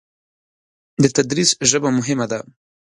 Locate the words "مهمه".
1.97-2.25